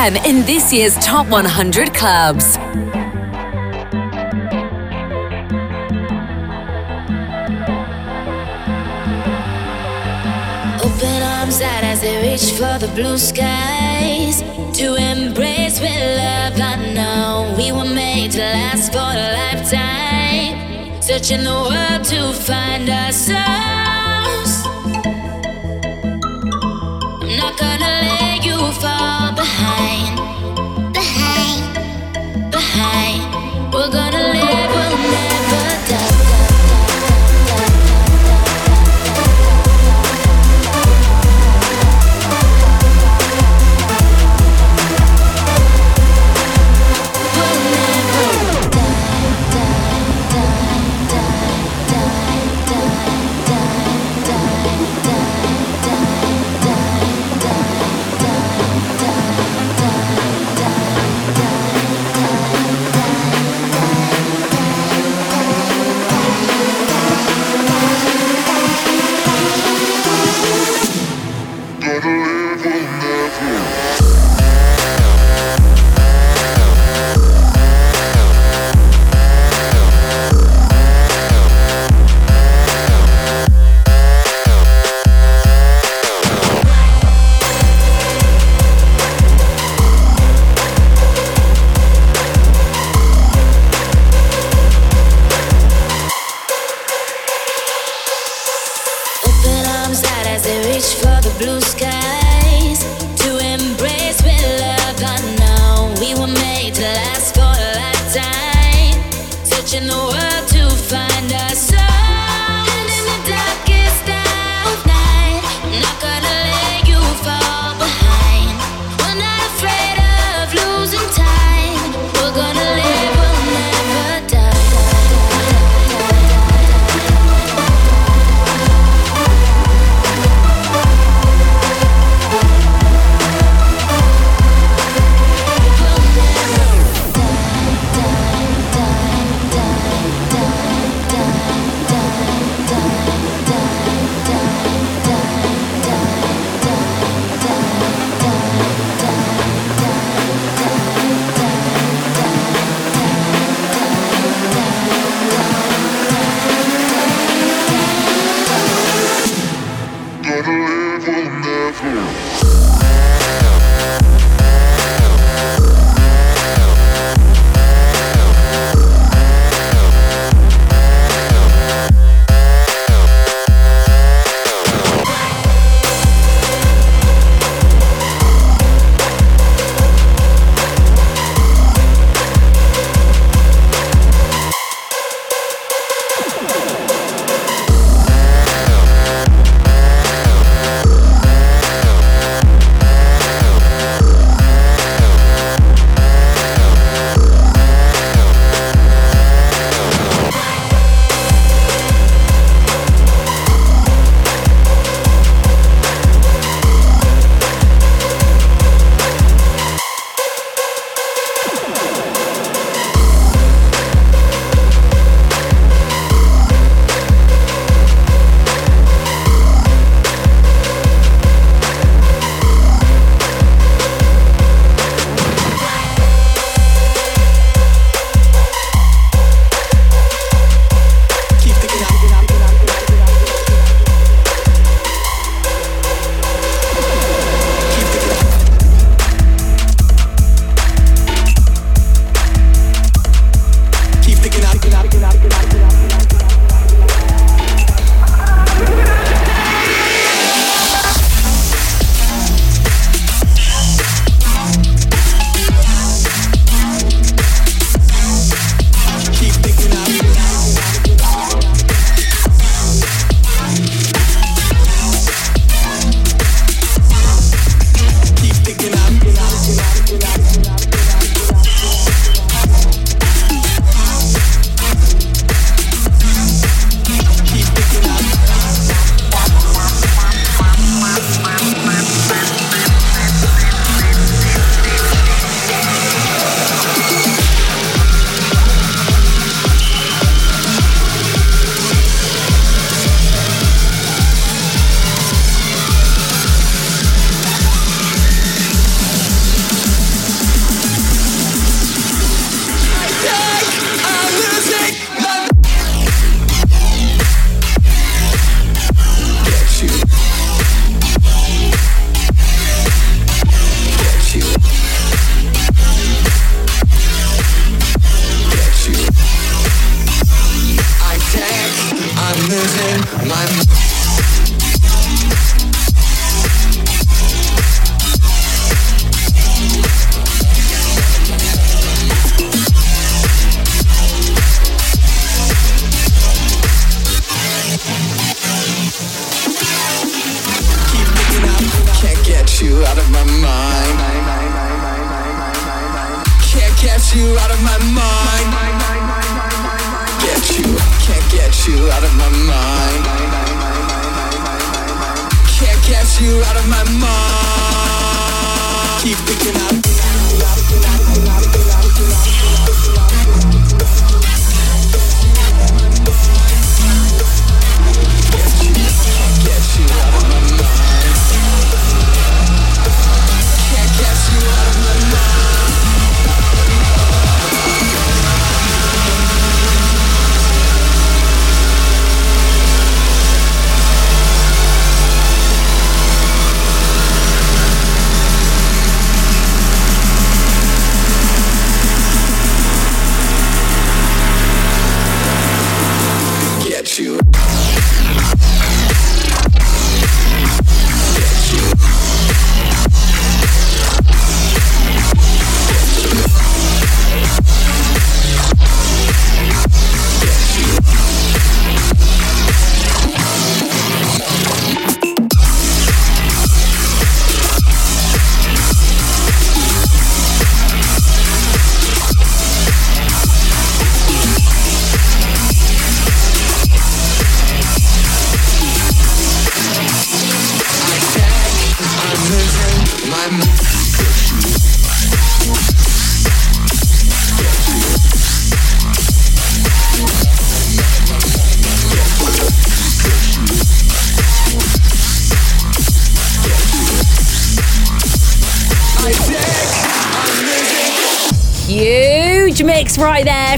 BCM 0.10 0.26
in 0.26 0.46
this 0.46 0.74
year's 0.74 0.96
Top 0.98 1.28
100 1.28 1.94
Clubs. 1.94 2.58
Open 10.84 11.24
arms 11.24 11.62
out 11.62 11.84
as 11.84 12.02
they 12.02 12.32
reach 12.32 12.52
for 12.54 12.78
the 12.80 12.92
blue 12.96 13.18
skies 13.18 14.42
to 14.78 14.96
embrace 14.96 15.80
with 15.80 16.18
love. 16.18 16.60
I 16.60 16.94
know 16.94 17.56
we 17.58 17.72
were 17.72 17.94
made 17.94 18.32
to 18.32 18.40
last 18.40 18.92
for 18.92 19.00
a 19.00 19.34
lifetime, 19.34 21.02
searching 21.02 21.44
the 21.44 21.52
world 21.52 22.04
to 22.06 22.34
find 22.34 22.90
ourselves. 22.90 23.89
Let 28.62 28.76
you 28.76 28.82
fall. 28.82 30.09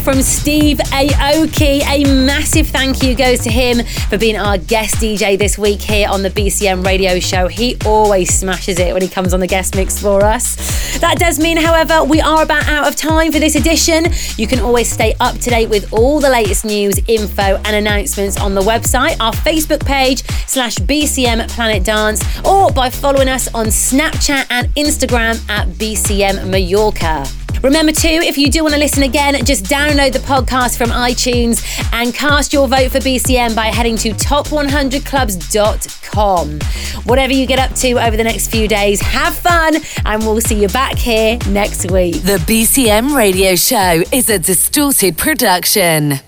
From 0.01 0.21
Steve 0.21 0.77
Aoki. 0.77 1.81
A 1.85 2.03
massive 2.25 2.67
thank 2.67 3.03
you 3.03 3.13
goes 3.15 3.39
to 3.41 3.51
him 3.51 3.85
for 4.09 4.17
being 4.17 4.35
our 4.35 4.57
guest 4.57 4.95
DJ 4.95 5.37
this 5.37 5.57
week 5.57 5.81
here 5.81 6.09
on 6.09 6.23
the 6.23 6.29
BCM 6.29 6.85
radio 6.85 7.19
show. 7.19 7.47
He 7.47 7.77
always 7.85 8.33
smashes 8.33 8.79
it 8.79 8.93
when 8.93 9.01
he 9.01 9.07
comes 9.07 9.33
on 9.33 9.39
the 9.39 9.47
guest 9.47 9.75
mix 9.75 10.01
for 10.01 10.23
us. 10.23 10.55
That 10.99 11.17
does 11.19 11.39
mean, 11.39 11.57
however, 11.57 12.03
we 12.03 12.19
are 12.19 12.41
about 12.41 12.67
out 12.67 12.87
of 12.87 12.95
time 12.95 13.31
for 13.31 13.39
this 13.39 13.55
edition. 13.55 14.05
You 14.37 14.47
can 14.47 14.59
always 14.59 14.91
stay 14.91 15.13
up 15.19 15.37
to 15.39 15.49
date 15.49 15.69
with 15.69 15.93
all 15.93 16.19
the 16.19 16.29
latest 16.29 16.65
news, 16.65 16.99
info, 17.07 17.41
and 17.41 17.75
announcements 17.75 18.39
on 18.39 18.55
the 18.55 18.61
website, 18.61 19.17
our 19.19 19.33
Facebook 19.33 19.85
page, 19.85 20.23
slash 20.47 20.75
BCM 20.77 21.47
Planet 21.49 21.83
Dance, 21.83 22.23
or 22.45 22.71
by 22.71 22.89
following 22.89 23.29
us 23.29 23.53
on 23.53 23.67
Snapchat 23.67 24.47
and 24.49 24.67
Instagram 24.75 25.47
at 25.49 25.67
BCM 25.69 26.49
Mallorca. 26.49 27.40
Remember, 27.63 27.91
too, 27.91 28.07
if 28.07 28.37
you 28.37 28.49
do 28.49 28.63
want 28.63 28.73
to 28.73 28.79
listen 28.79 29.03
again, 29.03 29.35
just 29.45 29.65
download 29.65 30.13
the 30.13 30.19
podcast 30.19 30.77
from 30.77 30.89
iTunes 30.89 31.61
and 31.93 32.13
cast 32.13 32.53
your 32.53 32.67
vote 32.67 32.91
for 32.91 32.99
BCM 32.99 33.55
by 33.55 33.67
heading 33.67 33.95
to 33.97 34.09
top100clubs.com. 34.11 36.59
Whatever 37.03 37.33
you 37.33 37.45
get 37.45 37.59
up 37.59 37.73
to 37.75 37.91
over 38.03 38.17
the 38.17 38.23
next 38.23 38.47
few 38.47 38.67
days, 38.67 38.99
have 39.01 39.35
fun, 39.35 39.75
and 40.05 40.23
we'll 40.23 40.41
see 40.41 40.59
you 40.61 40.67
back 40.69 40.97
here 40.97 41.37
next 41.49 41.91
week. 41.91 42.15
The 42.23 42.37
BCM 42.47 43.15
radio 43.15 43.55
show 43.55 44.03
is 44.11 44.29
a 44.29 44.39
distorted 44.39 45.17
production. 45.17 46.19